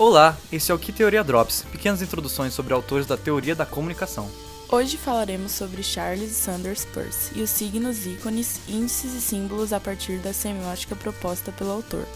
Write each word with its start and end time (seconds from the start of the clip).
Olá, 0.00 0.34
esse 0.50 0.72
é 0.72 0.74
o 0.74 0.78
Que 0.78 0.94
Teoria 0.94 1.22
Drops, 1.22 1.62
pequenas 1.70 2.00
introduções 2.00 2.54
sobre 2.54 2.72
autores 2.72 3.06
da 3.06 3.18
teoria 3.18 3.54
da 3.54 3.66
comunicação. 3.66 4.30
Hoje 4.66 4.96
falaremos 4.96 5.52
sobre 5.52 5.82
Charles 5.82 6.30
Sanders 6.30 6.86
Peirce 6.86 7.38
e 7.38 7.42
os 7.42 7.50
signos, 7.50 8.06
ícones, 8.06 8.62
índices 8.66 9.12
e 9.12 9.20
símbolos 9.20 9.74
a 9.74 9.78
partir 9.78 10.16
da 10.20 10.32
semiótica 10.32 10.96
proposta 10.96 11.52
pelo 11.52 11.72
autor. 11.72 12.06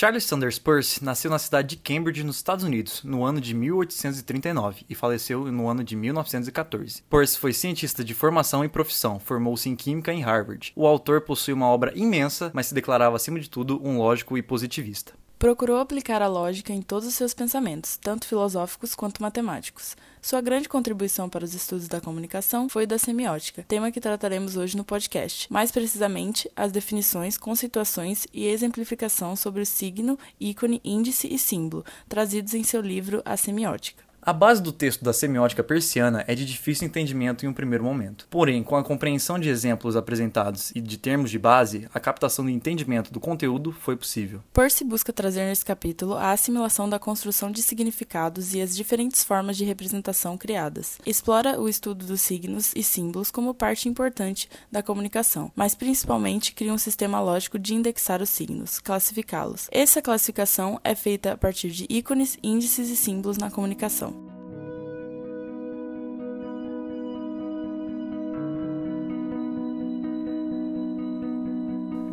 Charles 0.00 0.22
Sanders 0.22 0.60
Peirce 0.60 1.04
nasceu 1.04 1.28
na 1.28 1.40
cidade 1.40 1.70
de 1.70 1.76
Cambridge, 1.76 2.22
nos 2.22 2.36
Estados 2.36 2.64
Unidos, 2.64 3.02
no 3.02 3.24
ano 3.24 3.40
de 3.40 3.52
1839 3.52 4.86
e 4.88 4.94
faleceu 4.94 5.50
no 5.50 5.66
ano 5.66 5.82
de 5.82 5.96
1914. 5.96 7.02
Peirce 7.10 7.36
foi 7.36 7.52
cientista 7.52 8.04
de 8.04 8.14
formação 8.14 8.64
e 8.64 8.68
profissão, 8.68 9.18
formou-se 9.18 9.68
em 9.68 9.74
química 9.74 10.12
em 10.12 10.22
Harvard. 10.22 10.72
O 10.76 10.86
autor 10.86 11.22
possui 11.22 11.52
uma 11.52 11.66
obra 11.66 11.92
imensa, 11.96 12.52
mas 12.54 12.66
se 12.66 12.74
declarava 12.74 13.16
acima 13.16 13.40
de 13.40 13.50
tudo 13.50 13.80
um 13.84 13.98
lógico 13.98 14.38
e 14.38 14.42
positivista. 14.42 15.14
Procurou 15.38 15.78
aplicar 15.78 16.20
a 16.20 16.26
lógica 16.26 16.72
em 16.72 16.82
todos 16.82 17.06
os 17.06 17.14
seus 17.14 17.32
pensamentos, 17.32 17.96
tanto 17.96 18.26
filosóficos 18.26 18.92
quanto 18.96 19.22
matemáticos. 19.22 19.96
Sua 20.20 20.40
grande 20.40 20.68
contribuição 20.68 21.28
para 21.28 21.44
os 21.44 21.54
estudos 21.54 21.86
da 21.86 22.00
comunicação 22.00 22.68
foi 22.68 22.86
da 22.86 22.98
semiótica, 22.98 23.64
tema 23.68 23.92
que 23.92 24.00
trataremos 24.00 24.56
hoje 24.56 24.76
no 24.76 24.82
podcast. 24.82 25.46
Mais 25.52 25.70
precisamente, 25.70 26.50
as 26.56 26.72
definições, 26.72 27.38
conceituações 27.38 28.26
e 28.34 28.46
exemplificação 28.46 29.36
sobre 29.36 29.62
o 29.62 29.66
signo, 29.66 30.18
ícone, 30.40 30.80
índice 30.84 31.32
e 31.32 31.38
símbolo, 31.38 31.84
trazidos 32.08 32.52
em 32.52 32.64
seu 32.64 32.80
livro 32.80 33.22
A 33.24 33.36
Semiótica. 33.36 34.07
A 34.28 34.32
base 34.34 34.62
do 34.62 34.72
texto 34.72 35.02
da 35.02 35.14
semiótica 35.14 35.64
persiana 35.64 36.22
é 36.28 36.34
de 36.34 36.44
difícil 36.44 36.86
entendimento 36.86 37.46
em 37.46 37.48
um 37.48 37.52
primeiro 37.54 37.82
momento. 37.82 38.26
Porém, 38.28 38.62
com 38.62 38.76
a 38.76 38.84
compreensão 38.84 39.38
de 39.38 39.48
exemplos 39.48 39.96
apresentados 39.96 40.70
e 40.74 40.82
de 40.82 40.98
termos 40.98 41.30
de 41.30 41.38
base, 41.38 41.88
a 41.94 41.98
captação 41.98 42.44
do 42.44 42.50
entendimento 42.50 43.10
do 43.10 43.20
conteúdo 43.20 43.72
foi 43.72 43.96
possível. 43.96 44.42
Percy 44.52 44.84
busca 44.84 45.14
trazer 45.14 45.46
nesse 45.46 45.64
capítulo 45.64 46.12
a 46.12 46.30
assimilação 46.30 46.90
da 46.90 46.98
construção 46.98 47.50
de 47.50 47.62
significados 47.62 48.52
e 48.52 48.60
as 48.60 48.76
diferentes 48.76 49.24
formas 49.24 49.56
de 49.56 49.64
representação 49.64 50.36
criadas. 50.36 50.98
Explora 51.06 51.58
o 51.58 51.66
estudo 51.66 52.04
dos 52.04 52.20
signos 52.20 52.74
e 52.76 52.82
símbolos 52.82 53.30
como 53.30 53.54
parte 53.54 53.88
importante 53.88 54.46
da 54.70 54.82
comunicação, 54.82 55.50
mas 55.56 55.74
principalmente 55.74 56.52
cria 56.52 56.74
um 56.74 56.76
sistema 56.76 57.18
lógico 57.18 57.58
de 57.58 57.72
indexar 57.72 58.20
os 58.20 58.28
signos, 58.28 58.78
classificá-los. 58.78 59.68
Essa 59.72 60.02
classificação 60.02 60.78
é 60.84 60.94
feita 60.94 61.32
a 61.32 61.36
partir 61.38 61.70
de 61.70 61.86
ícones, 61.88 62.36
índices 62.42 62.90
e 62.90 62.96
símbolos 62.96 63.38
na 63.38 63.50
comunicação. 63.50 64.17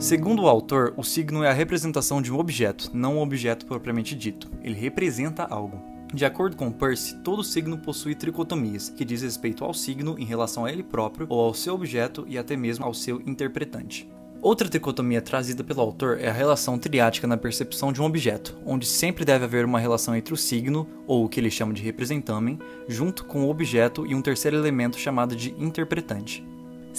Segundo 0.00 0.44
o 0.44 0.48
autor, 0.48 0.94
o 0.96 1.04
signo 1.04 1.44
é 1.44 1.50
a 1.50 1.52
representação 1.52 2.22
de 2.22 2.32
um 2.32 2.38
objeto, 2.38 2.90
não 2.94 3.18
um 3.18 3.20
objeto 3.20 3.66
propriamente 3.66 4.14
dito. 4.14 4.50
Ele 4.62 4.74
representa 4.74 5.44
algo. 5.44 5.78
De 6.14 6.24
acordo 6.24 6.56
com 6.56 6.72
Percy, 6.72 7.16
todo 7.16 7.44
signo 7.44 7.76
possui 7.76 8.14
tricotomias, 8.14 8.88
que 8.88 9.04
diz 9.04 9.20
respeito 9.20 9.62
ao 9.62 9.74
signo 9.74 10.18
em 10.18 10.24
relação 10.24 10.64
a 10.64 10.72
ele 10.72 10.82
próprio 10.82 11.26
ou 11.28 11.38
ao 11.38 11.52
seu 11.52 11.74
objeto 11.74 12.24
e 12.26 12.38
até 12.38 12.56
mesmo 12.56 12.86
ao 12.86 12.94
seu 12.94 13.20
interpretante. 13.26 14.10
Outra 14.40 14.70
tricotomia 14.70 15.20
trazida 15.20 15.62
pelo 15.62 15.82
autor 15.82 16.18
é 16.18 16.30
a 16.30 16.32
relação 16.32 16.78
triática 16.78 17.26
na 17.26 17.36
percepção 17.36 17.92
de 17.92 18.00
um 18.00 18.06
objeto, 18.06 18.56
onde 18.64 18.86
sempre 18.86 19.22
deve 19.22 19.44
haver 19.44 19.66
uma 19.66 19.78
relação 19.78 20.16
entre 20.16 20.32
o 20.32 20.36
signo, 20.36 20.88
ou 21.06 21.26
o 21.26 21.28
que 21.28 21.38
ele 21.38 21.50
chama 21.50 21.74
de 21.74 21.82
representamen, 21.82 22.58
junto 22.88 23.26
com 23.26 23.44
o 23.44 23.50
objeto 23.50 24.06
e 24.06 24.14
um 24.14 24.22
terceiro 24.22 24.56
elemento 24.56 24.98
chamado 24.98 25.36
de 25.36 25.54
interpretante. 25.58 26.42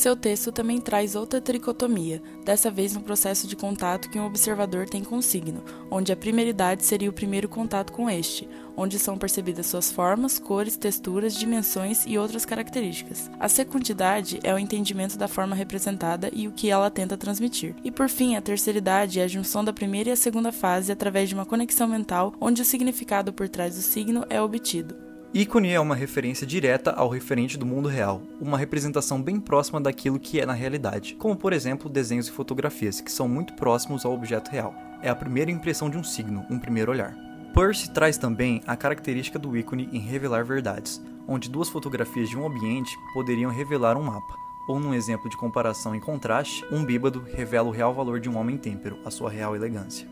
Seu 0.00 0.16
texto 0.16 0.50
também 0.50 0.80
traz 0.80 1.14
outra 1.14 1.42
tricotomia, 1.42 2.22
dessa 2.42 2.70
vez 2.70 2.94
no 2.94 3.02
processo 3.02 3.46
de 3.46 3.54
contato 3.54 4.08
que 4.08 4.18
um 4.18 4.24
observador 4.24 4.88
tem 4.88 5.04
com 5.04 5.18
o 5.18 5.22
signo, 5.22 5.62
onde 5.90 6.10
a 6.10 6.16
primeiridade 6.16 6.86
seria 6.86 7.10
o 7.10 7.12
primeiro 7.12 7.50
contato 7.50 7.92
com 7.92 8.08
este, 8.08 8.48
onde 8.74 8.98
são 8.98 9.18
percebidas 9.18 9.66
suas 9.66 9.92
formas, 9.92 10.38
cores, 10.38 10.74
texturas, 10.74 11.34
dimensões 11.34 12.06
e 12.06 12.16
outras 12.16 12.46
características. 12.46 13.30
A 13.38 13.46
secundidade 13.46 14.40
é 14.42 14.54
o 14.54 14.58
entendimento 14.58 15.18
da 15.18 15.28
forma 15.28 15.54
representada 15.54 16.30
e 16.32 16.48
o 16.48 16.52
que 16.52 16.70
ela 16.70 16.90
tenta 16.90 17.18
transmitir. 17.18 17.74
E 17.84 17.90
por 17.90 18.08
fim, 18.08 18.36
a 18.36 18.40
terceiridade 18.40 19.20
é 19.20 19.24
a 19.24 19.28
junção 19.28 19.62
da 19.62 19.70
primeira 19.70 20.08
e 20.08 20.12
a 20.12 20.16
segunda 20.16 20.50
fase 20.50 20.90
através 20.90 21.28
de 21.28 21.34
uma 21.34 21.44
conexão 21.44 21.86
mental 21.86 22.32
onde 22.40 22.62
o 22.62 22.64
significado 22.64 23.34
por 23.34 23.50
trás 23.50 23.76
do 23.76 23.82
signo 23.82 24.24
é 24.30 24.40
obtido. 24.40 25.09
Ícone 25.32 25.70
é 25.70 25.78
uma 25.78 25.94
referência 25.94 26.44
direta 26.44 26.90
ao 26.90 27.08
referente 27.08 27.56
do 27.56 27.64
mundo 27.64 27.88
real, 27.88 28.20
uma 28.40 28.58
representação 28.58 29.22
bem 29.22 29.38
próxima 29.38 29.80
daquilo 29.80 30.18
que 30.18 30.40
é 30.40 30.44
na 30.44 30.52
realidade, 30.52 31.14
como 31.14 31.36
por 31.36 31.52
exemplo 31.52 31.88
desenhos 31.88 32.26
e 32.26 32.32
fotografias, 32.32 33.00
que 33.00 33.12
são 33.12 33.28
muito 33.28 33.54
próximos 33.54 34.04
ao 34.04 34.12
objeto 34.12 34.50
real. 34.50 34.74
É 35.00 35.08
a 35.08 35.14
primeira 35.14 35.48
impressão 35.48 35.88
de 35.88 35.96
um 35.96 36.02
signo, 36.02 36.44
um 36.50 36.58
primeiro 36.58 36.90
olhar. 36.90 37.16
Percy 37.54 37.92
traz 37.92 38.18
também 38.18 38.60
a 38.66 38.76
característica 38.76 39.38
do 39.38 39.56
ícone 39.56 39.88
em 39.92 40.00
revelar 40.00 40.44
verdades, 40.44 41.00
onde 41.28 41.48
duas 41.48 41.68
fotografias 41.68 42.28
de 42.28 42.36
um 42.36 42.44
ambiente 42.44 42.90
poderiam 43.14 43.52
revelar 43.52 43.96
um 43.96 44.02
mapa, 44.02 44.34
ou 44.66 44.80
num 44.80 44.92
exemplo 44.92 45.30
de 45.30 45.36
comparação 45.36 45.94
em 45.94 46.00
contraste, 46.00 46.64
um 46.72 46.84
bêbado 46.84 47.24
revela 47.34 47.68
o 47.68 47.72
real 47.72 47.94
valor 47.94 48.18
de 48.18 48.28
um 48.28 48.36
homem 48.36 48.58
têmpero, 48.58 48.98
a 49.04 49.12
sua 49.12 49.30
real 49.30 49.54
elegância. 49.54 50.08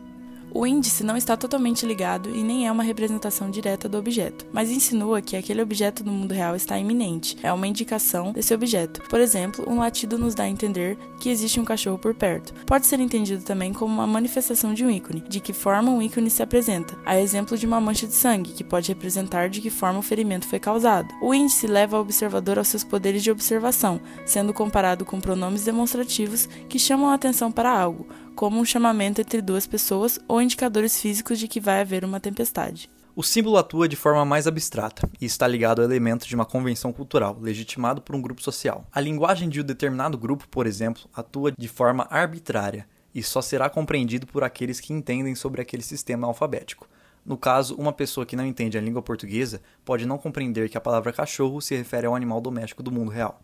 O 0.51 0.65
índice 0.65 1.03
não 1.03 1.15
está 1.15 1.37
totalmente 1.37 1.85
ligado 1.85 2.29
e 2.35 2.43
nem 2.43 2.67
é 2.67 2.71
uma 2.71 2.81
representação 2.81 3.51
direta 3.51 3.87
do 3.87 3.97
objeto, 3.97 4.47
mas 4.51 4.71
insinua 4.71 5.21
que 5.21 5.35
aquele 5.35 5.61
objeto 5.61 6.03
no 6.03 6.11
mundo 6.11 6.33
real 6.33 6.55
está 6.55 6.77
iminente, 6.77 7.37
é 7.43 7.53
uma 7.53 7.67
indicação 7.67 8.31
desse 8.31 8.53
objeto. 8.53 9.01
Por 9.07 9.19
exemplo, 9.19 9.65
um 9.67 9.77
latido 9.77 10.17
nos 10.17 10.33
dá 10.33 10.43
a 10.43 10.49
entender 10.49 10.97
que 11.19 11.29
existe 11.29 11.59
um 11.59 11.65
cachorro 11.65 11.99
por 11.99 12.15
perto. 12.15 12.53
Pode 12.65 12.87
ser 12.87 12.99
entendido 12.99 13.43
também 13.43 13.73
como 13.73 13.93
uma 13.93 14.07
manifestação 14.07 14.73
de 14.73 14.83
um 14.83 14.89
ícone, 14.89 15.23
de 15.27 15.39
que 15.39 15.53
forma 15.53 15.91
um 15.91 16.01
ícone 16.01 16.29
se 16.29 16.41
apresenta, 16.41 16.97
a 17.05 17.19
exemplo 17.19 17.57
de 17.57 17.67
uma 17.67 17.79
mancha 17.79 18.07
de 18.07 18.13
sangue, 18.13 18.53
que 18.53 18.63
pode 18.63 18.89
representar 18.89 19.49
de 19.49 19.61
que 19.61 19.69
forma 19.69 19.99
o 19.99 20.03
ferimento 20.03 20.47
foi 20.47 20.59
causado. 20.59 21.13
O 21.21 21.33
índice 21.33 21.67
leva 21.67 21.97
o 21.97 22.01
observador 22.01 22.57
aos 22.57 22.67
seus 22.67 22.83
poderes 22.83 23.21
de 23.21 23.31
observação, 23.31 24.01
sendo 24.25 24.53
comparado 24.53 25.05
com 25.05 25.21
pronomes 25.21 25.63
demonstrativos 25.63 26.49
que 26.67 26.79
chamam 26.79 27.09
a 27.09 27.13
atenção 27.13 27.51
para 27.51 27.71
algo, 27.71 28.07
como 28.39 28.57
um 28.57 28.63
chamamento 28.63 29.19
entre 29.19 29.41
duas 29.41 29.67
pessoas 29.67 30.17
ou 30.25 30.41
indicadores 30.41 31.01
físicos 31.01 31.37
de 31.37 31.45
que 31.45 31.59
vai 31.59 31.81
haver 31.81 32.05
uma 32.05 32.21
tempestade. 32.21 32.89
O 33.13 33.21
símbolo 33.21 33.57
atua 33.57 33.85
de 33.85 33.97
forma 33.97 34.23
mais 34.23 34.47
abstrata 34.47 35.09
e 35.19 35.25
está 35.25 35.45
ligado 35.45 35.81
ao 35.81 35.85
elemento 35.85 36.25
de 36.25 36.35
uma 36.35 36.45
convenção 36.45 36.93
cultural, 36.93 37.37
legitimado 37.41 38.01
por 38.01 38.15
um 38.15 38.21
grupo 38.21 38.41
social. 38.41 38.85
A 38.93 39.01
linguagem 39.01 39.49
de 39.49 39.59
um 39.59 39.63
determinado 39.65 40.17
grupo, 40.17 40.47
por 40.47 40.65
exemplo, 40.65 41.01
atua 41.13 41.51
de 41.51 41.67
forma 41.67 42.07
arbitrária 42.09 42.87
e 43.13 43.21
só 43.21 43.41
será 43.41 43.69
compreendido 43.69 44.25
por 44.25 44.41
aqueles 44.41 44.79
que 44.79 44.93
entendem 44.93 45.35
sobre 45.35 45.61
aquele 45.61 45.83
sistema 45.83 46.25
alfabético. 46.25 46.87
No 47.25 47.37
caso, 47.37 47.75
uma 47.75 47.91
pessoa 47.91 48.25
que 48.25 48.37
não 48.37 48.45
entende 48.45 48.77
a 48.77 48.81
língua 48.81 49.01
portuguesa 49.01 49.61
pode 49.83 50.05
não 50.05 50.17
compreender 50.17 50.69
que 50.69 50.77
a 50.77 50.81
palavra 50.81 51.11
cachorro 51.11 51.59
se 51.59 51.75
refere 51.75 52.07
ao 52.07 52.15
animal 52.15 52.39
doméstico 52.39 52.81
do 52.81 52.89
mundo 52.89 53.11
real. 53.11 53.41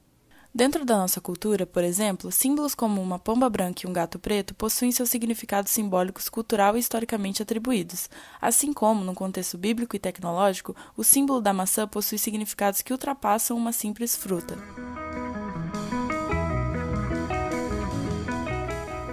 Dentro 0.56 0.86
da 0.86 0.96
nossa 0.96 1.20
cultura, 1.20 1.66
por 1.66 1.84
exemplo, 1.84 2.32
símbolos 2.32 2.74
como 2.74 3.02
uma 3.02 3.20
pomba 3.20 3.50
branca 3.50 3.82
e 3.86 3.90
um 3.90 3.92
gato 3.92 4.18
preto 4.18 4.56
possuem 4.56 4.90
seus 4.90 5.10
significados 5.10 5.70
simbólicos 5.70 6.30
cultural 6.30 6.78
e 6.78 6.80
historicamente 6.80 7.44
atribuídos. 7.44 8.10
Assim 8.40 8.72
como, 8.72 9.04
no 9.04 9.14
contexto 9.14 9.58
bíblico 9.58 9.98
e 9.98 10.00
tecnológico, 10.00 10.74
o 10.96 11.04
símbolo 11.04 11.42
da 11.42 11.52
maçã 11.52 11.86
possui 11.86 12.18
significados 12.18 12.82
que 12.82 12.94
ultrapassam 12.94 13.58
uma 13.58 13.74
simples 13.74 14.16
fruta. 14.16 14.56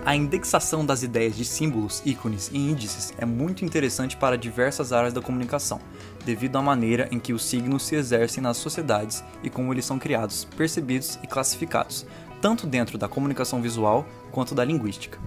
A 0.04 0.16
indexação 0.16 0.84
das 0.84 1.04
ideias 1.04 1.36
de 1.36 1.44
símbolos, 1.44 2.02
ícones 2.04 2.50
e 2.52 2.58
índices 2.58 3.14
é 3.18 3.24
muito 3.24 3.64
interessante 3.64 4.16
para 4.16 4.36
diversas 4.36 4.92
áreas 4.92 5.14
da 5.14 5.22
comunicação, 5.22 5.80
devido 6.24 6.56
à 6.56 6.62
maneira 6.62 7.08
em 7.12 7.20
que 7.20 7.32
os 7.32 7.44
signos 7.44 7.84
se 7.84 7.94
exercem 7.94 8.42
nas 8.42 8.56
sociedades 8.56 9.22
e 9.44 9.48
como 9.48 9.72
eles 9.72 9.84
são 9.84 10.00
criados, 10.00 10.44
percebidos 10.56 11.20
e 11.22 11.28
classificados, 11.28 12.04
tanto 12.40 12.66
dentro 12.66 12.98
da 12.98 13.06
comunicação 13.06 13.62
visual 13.62 14.04
quanto 14.32 14.56
da 14.56 14.64
linguística. 14.64 15.20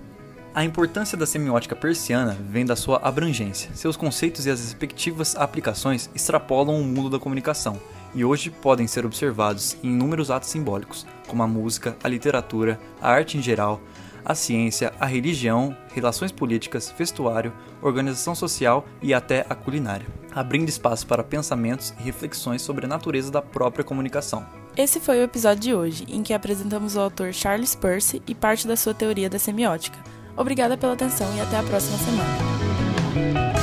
A 0.54 0.66
importância 0.66 1.18
da 1.18 1.26
semiótica 1.26 1.76
persiana 1.76 2.38
vem 2.50 2.66
da 2.66 2.76
sua 2.76 2.98
abrangência. 2.98 3.74
Seus 3.74 3.96
conceitos 3.96 4.46
e 4.46 4.50
as 4.50 4.60
respectivas 4.60 5.38
aplicações 5.38 6.10
extrapolam 6.14 6.82
o 6.82 6.84
mundo 6.84 7.10
da 7.10 7.20
comunicação 7.20 7.80
e 8.14 8.26
hoje 8.26 8.50
podem 8.50 8.88
ser 8.88 9.06
observados 9.06 9.78
em 9.82 9.90
inúmeros 9.90 10.30
atos 10.32 10.50
simbólicos, 10.50 11.06
como 11.28 11.44
a 11.44 11.48
música, 11.48 11.98
a 12.04 12.10
literatura, 12.10 12.80
a 13.02 13.10
arte 13.10 13.38
em 13.38 13.42
geral, 13.42 13.82
a 14.26 14.34
ciência, 14.34 14.92
a 15.00 15.06
religião, 15.06 15.78
relações 15.94 16.32
políticas, 16.32 16.94
vestuário, 16.98 17.54
organização 17.82 18.34
social 18.34 18.86
e 19.02 19.14
até 19.14 19.46
a 19.50 19.54
culinária, 19.56 20.08
abrindo 20.34 20.68
espaço 20.68 21.06
para 21.06 21.24
pensamentos 21.24 21.94
e 22.00 22.04
reflexões 22.04 22.62
sobre 22.62 22.86
a 22.86 22.90
natureza 22.90 23.32
da 23.32 23.42
própria 23.42 23.86
comunicação. 23.86 24.46
Esse 24.76 25.00
foi 25.00 25.20
o 25.20 25.24
episódio 25.24 25.62
de 25.62 25.74
hoje, 25.74 26.06
em 26.10 26.24
que 26.24 26.34
apresentamos 26.34 26.96
o 26.96 27.00
autor 27.00 27.34
Charles 27.34 27.76
Percy 27.76 28.22
e 28.28 28.36
parte 28.36 28.68
da 28.68 28.76
sua 28.76 28.94
teoria 28.94 29.30
da 29.30 29.40
semiótica. 29.40 29.98
Obrigada 30.36 30.76
pela 30.76 30.94
atenção 30.94 31.34
e 31.38 31.40
até 31.40 31.58
a 31.58 31.64
próxima 31.64 31.98
semana. 31.98 33.55